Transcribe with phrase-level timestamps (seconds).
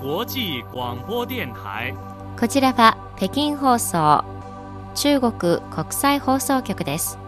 [0.00, 1.92] 国際广播電台。
[2.38, 4.24] こちらは北京放送
[4.94, 7.18] 中国国際放送局です。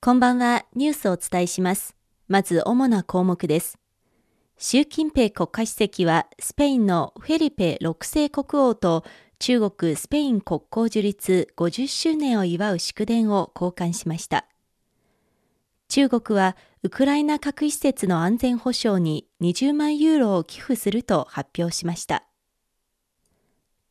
[0.00, 1.94] こんばんはニュースをお伝えします。
[2.28, 3.78] まず主な項目です。
[4.56, 9.04] 習近平国家主席はスペインのフェリペ6世国王と
[9.38, 14.46] 中国スペイン国交樹立50周年を祝う祝電を交換しました。
[15.88, 22.24] 中国はウクライナ核施設の安全保障に20万ユーロを寄付すると発表しました。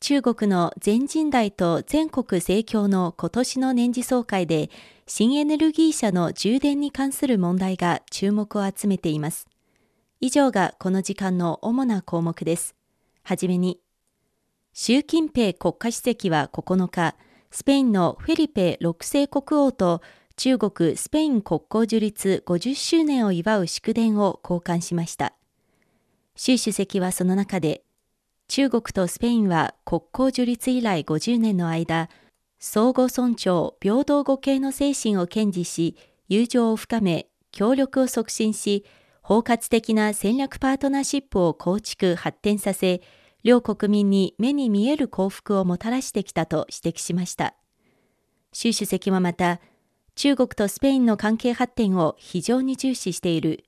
[0.00, 4.70] 中国の全人代と全国政教の今年の年次総会で
[5.08, 9.48] 新エネルギー車の充電に関する問題が注目を集めています。
[10.20, 12.76] 以上がこの時間の主な項目です。
[13.24, 13.80] はじめに、
[14.72, 17.16] 習近平国家主席は9日、
[17.50, 20.00] スペインのフェリペ6世国王と
[20.38, 25.34] 中国スペイン国交樹立50周年を祝う祝電を交換しました。
[26.36, 27.82] 習主席はその中で、
[28.46, 32.08] 中国とスペインは国交樹立以来50年の間、
[32.60, 35.96] 相互尊重、平等互恵の精神を堅持し、
[36.28, 38.84] 友情を深め、協力を促進し、
[39.22, 43.02] 包括的な戦略パートナーシップを構築、発展させ、
[43.42, 47.56] 両国民に目に見える幸福をもたらしてきたと指摘しました。
[48.52, 49.60] 習主席はまた、
[50.18, 53.62] 中国とスペインの関係発展を非常に重視している。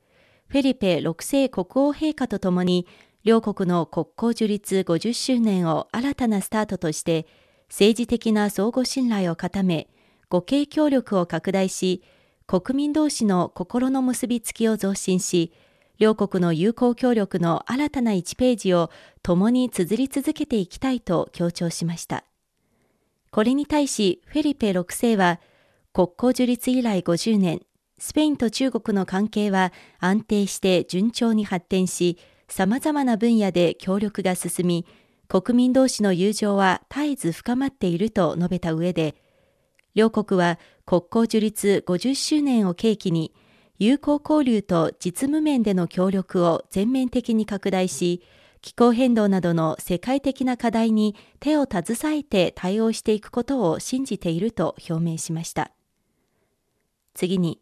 [0.49, 2.89] フェリペ6世国王陛下とともに
[3.23, 7.29] 両国の国交樹立50周年を新たなスタートとして
[7.69, 9.87] 政治的な相互信頼を固め
[10.29, 12.03] 互恵協力を拡大し
[12.49, 15.53] 国民同士の心の結びつきを増進し
[15.99, 18.91] 両国の友好協力の新たな1ページを
[19.23, 22.25] 共に綴り続けていきたいと強調しました。
[23.31, 25.39] これに対しフェリペ6世は
[25.93, 27.63] 国交樹立以来50年、
[27.99, 32.17] スペインと中国の関係は安定して順調に発展し、
[32.49, 34.87] 様々な分野で協力が進み、
[35.27, 39.17] 国民同士の友情は絶えず深まっていると述べた上で、
[39.97, 43.35] 両国は国交樹立50周年を契機に、
[43.81, 48.23] 友好交流と実務面での協力を全面的に拡大し、
[48.63, 55.73] 気候変動などの世界的な課題に手を携えて対応していくことを信じていると表明しました。
[57.15, 57.61] 次に、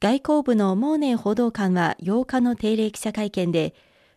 [0.00, 3.74] 外交部のモーネー報道官は8日の定例記者会見で、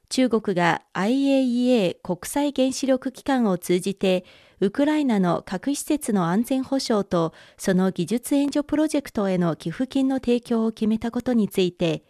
[0.09, 4.25] 中国が IAEA 国際原子力機関を通じて、
[4.61, 12.03] ウクライナの核施設の安全保障とその技術援助プロジェクトへの寄付金の提供を決めたことについて、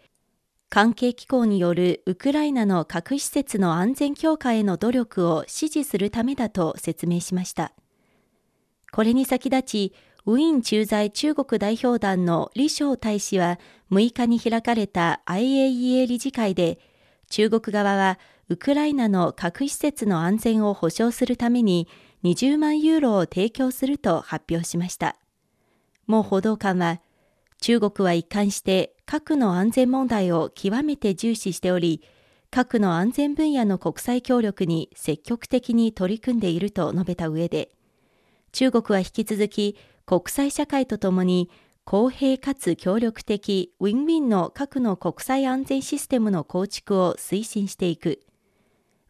[0.68, 7.72] 関係機構によるウクライナの核施設の安全強化への努力を支持するためだと説明しました。
[8.92, 9.94] これに先立ち、
[10.26, 13.60] ウィーン駐在中国代表団の李翔大使は
[13.92, 16.80] 6日に開かれた IAEA 理事会で、
[17.30, 21.86] 中国側はウクライナの核施設の安全を保障するために
[22.24, 25.14] 20万ユーロを提供すると発表しました。
[26.08, 27.00] もう報道官は、
[27.60, 32.02] 中国は一貫して核の安全問題を極めて重視しており、
[32.50, 37.70] 核の安全分野の国際協力に積極的に取り組んでいると述べた上で、
[38.50, 39.76] 中国は引き続き
[40.06, 41.50] 国際社会とともに
[41.84, 48.20] 公平かつ協力的ウィンウィンの核の国際安全システムの構築を推進していく。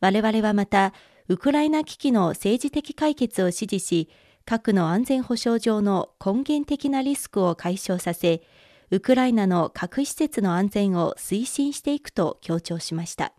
[0.00, 0.94] 我々はまた、
[1.28, 4.08] ウクライナ危機の政治的解決を支持し、
[4.46, 8.42] 核の安全保障上の根源的なリスクを解消させ、
[8.90, 13.32] ウクライナの核施設の安全を推進していくと強調しました。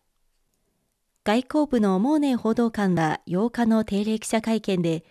[1.24, 5.06] 外交部のモーネー報道官は8日の定例記者会見で、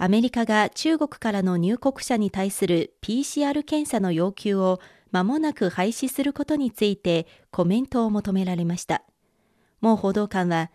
[0.00, 4.80] アメリカが中国からの入国者に対する PCR 検査の要求を
[5.10, 9.02] 間もなく廃止することについてコメントを求められました。
[9.80, 10.70] もう報道官は、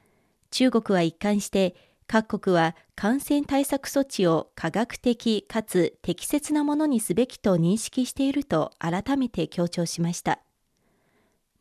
[0.51, 1.73] 中国は一貫して
[2.05, 10.41] 各国は感染対策措置を科学的かつ適切なものにすべきと認識していると改めて強調しました。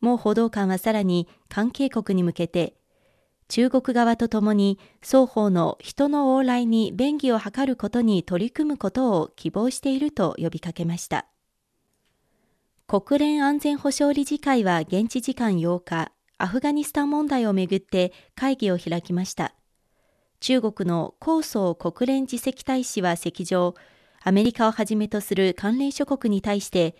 [0.01, 2.75] もう報道官はさらに関係国に向けて
[3.47, 11.27] 中国側とともに双方の人の往来に便宜を図ることに取り組むことを希望していると呼びかけました。
[12.87, 19.55] 国連安全保障理事会は現地時間8日、アフガニスタン問題をめぐって会議を開きました。
[20.39, 23.75] 中国の高層国連次席大使は席上、
[24.21, 26.95] アメリカをはじめとする関連諸国に対して、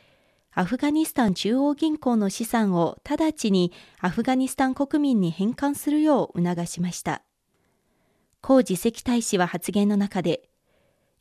[0.55, 7.23] アフガニスタン中央銀行の資産を直ちにアフガニスタン国民に返還するよう促しました。
[8.39, 10.47] 高次席大使は発言の中で、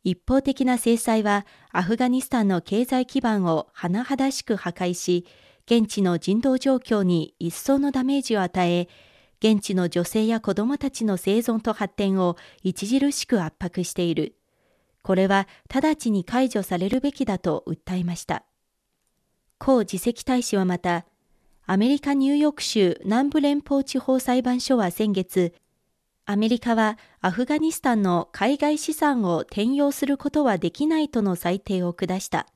[0.04, 5.24] 一方的な制裁はアフガニスタンの経済基盤を甚だしく破壊し、
[5.64, 8.88] 現地の人道状況に一層のダメージを与え、
[9.38, 12.36] 現地の女性や子供たちの生存と発展を
[12.66, 14.36] 著しく圧迫している。
[15.02, 18.44] これは直ちに解除されるべきだと訴えました。
[19.64, 21.06] 江次席大使はまた、
[21.66, 25.54] アメリカ・ニューヨーク州南部連邦地方裁判所は先月、
[26.24, 32.48] アメリカはアフガニスタンの海外資産を転用することはできないとの裁定を下した。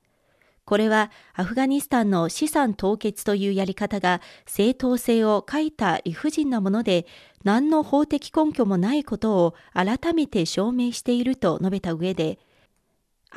[0.65, 7.05] これはアフガニスタンの資産凍結というやり方が正当性を欠いた理不尽なもので
[7.45, 12.37] 何の法的根拠もないことを改めて証明していると述べた上で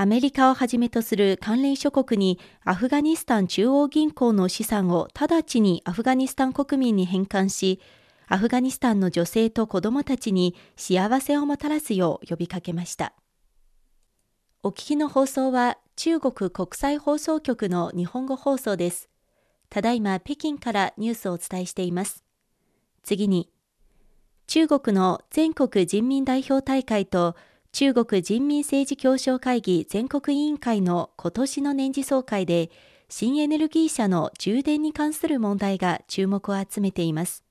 [0.01, 7.83] アメリカをはじめとする関連諸国にアフガニスタン中央銀行の資産を直ちにアフガニスタン国民に返還し
[8.27, 13.13] アフガニスタンの女性と子供たちに幸せをもたらすよう呼びかけました。
[14.63, 19.11] お聞きの放送は中国国際放送局の日本語放送です。
[19.69, 22.25] ただいま北京からニュースをお伝えしています。
[23.03, 23.51] 次に、
[24.47, 27.37] 中国の全国人民代表大会と
[27.73, 32.71] 中国人民政治協商会議全国委員会の今年の年次総会で
[33.09, 37.45] 新エネルギー車の充電に関する問題が注目を集めています。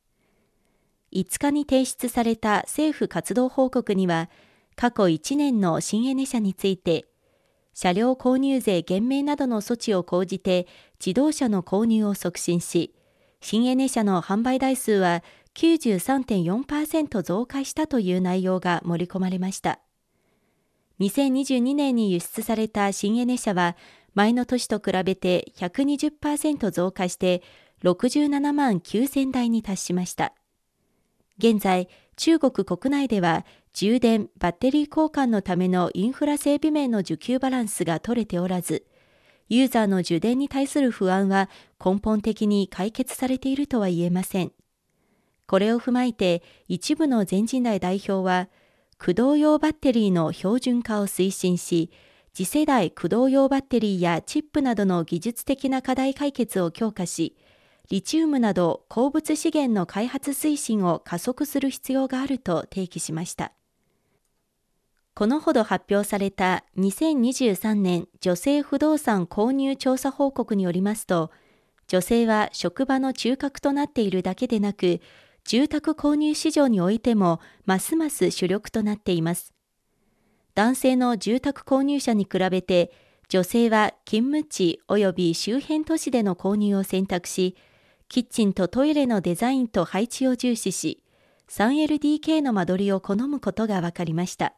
[1.13, 4.29] 5日に提出された政府活動報告には、
[4.75, 7.05] 過去1年の新エネ車について、
[7.73, 10.67] 車両購入税減免などの措置を講じて
[11.03, 12.93] 自動車の購入を促進し、
[13.41, 15.23] 新エネ車の販売台数は
[15.55, 19.79] 93.4%増加したという内容が盛り込まれました。
[20.99, 23.77] 2022年に輸出された新エネ車は
[24.15, 27.41] 前の年と比べて120%増加して
[27.83, 30.33] 67万9000台に達しました。
[31.37, 31.87] 現在、
[32.17, 38.85] 中国国内では充電、バッテリー交換のためのインフラ整備面の需給バランスが取れておらず、
[39.47, 41.49] ユーザーの充電に対する不安は
[41.83, 44.51] 根本的に解決されているとは言えません。
[45.47, 48.49] これを踏まえて一部の全人代代表は、
[48.99, 51.89] 駆動用バッテリーの標準化を推進し、
[52.33, 57.37] 次世代駆動用バッテリーやチップなどの技術的な課題解決を強化し、
[57.89, 63.53] リチウムなど鉱物資源の開発推進を加速する必要があると提起しました。
[65.15, 71.31] このほど発表された2023年女性不動産購入調査報告によりますと、
[71.87, 74.99] 女性は職場の中核となっているだけでなく、
[75.43, 79.53] 住宅購入市場においてもますます主力となっています。
[80.55, 82.91] 男性の住宅購入者に比べて、
[83.29, 87.55] 女性は勤務地及び周辺都市での購入を選択し、
[88.07, 91.03] キッチンとトイレのデザインと配置を重視し、
[91.47, 94.53] 3LDK の間取りを好むことが分かりました。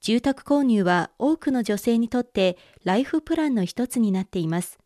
[0.00, 4.78] 住宅購入は多くの女性にとってライフプランの一つになっています。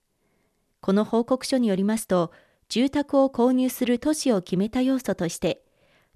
[0.80, 2.32] この報告書によりますと、
[2.72, 5.62] 住宅を購入する都市を決めた要素として、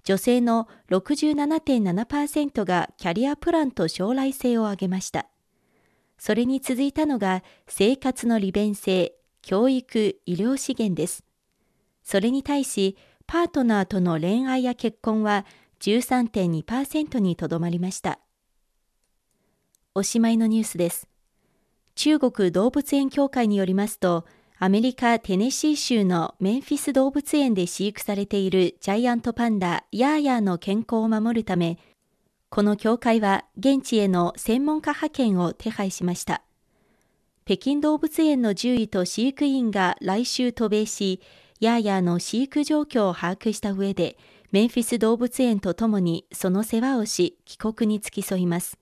[0.03, 5.27] 女性の67.7%がキャリアプランと将来性を挙げました。
[6.17, 11.23] それに続いたのが生活の利便性、教育、医療資源です。
[12.01, 12.97] それに対し、
[13.27, 15.45] パートナーとの恋愛や結婚は
[15.81, 18.17] 13.2%にとどまりました。
[19.93, 21.07] おしまいのニュースです。
[21.93, 24.25] 中国動物園協会によりますと、
[24.59, 31.77] アメリカ・テネシー州のメンフィス動物園で飼育されているジャイアントパンダ、ヤーヤーの健康を守るため、
[32.49, 36.41] この協会は現地への専門家派遣を手配しました。
[37.45, 41.21] 北京動物園の獣医と飼育員が来週渡米し、
[41.59, 44.17] ヤーヤーの飼育状況を把握した上で、
[44.51, 48.79] メンフィス動物園とともにその世話をし、帰国に付き添います。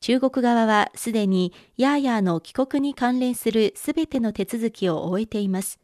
[0.00, 5.78] 中国側はすでにヤーヤーの帰国に関連するすべての手続きを終えています。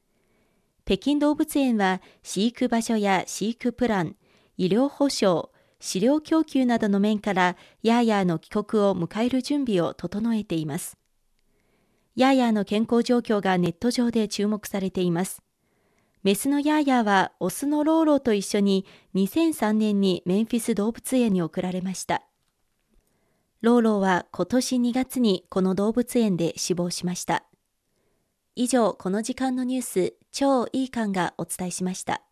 [0.86, 4.16] 北京動物園は飼育場所や飼育プラン、
[4.56, 5.48] 医療保障、
[5.80, 10.96] 飼料供給などの面からヤーヤーの帰国を迎える準備を整えています。
[12.14, 15.42] ヤーヤーの健康状況がネット上で注目されています。
[16.22, 22.22] メスのヤーヤーはオスのローローと一緒に2003年にメンフィス動物園に送られました。
[23.66, 27.42] ローローは今年2月にこの動物園で死亡しました。
[28.54, 32.22] 以上、この時間のニュース、超いい感がお伝えしました。